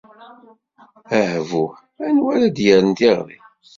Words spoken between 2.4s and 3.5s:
d-yerren tiɣri.